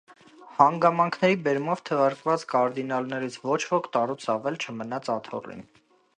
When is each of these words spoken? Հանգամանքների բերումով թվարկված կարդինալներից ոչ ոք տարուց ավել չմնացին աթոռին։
Հանգամանքների 0.59 1.37
բերումով 1.47 1.83
թվարկված 1.89 2.47
կարդինալներից 2.55 3.39
ոչ 3.51 3.61
ոք 3.77 3.93
տարուց 3.99 4.27
ավել 4.39 4.61
չմնացին 4.67 5.19
աթոռին։ 5.21 5.65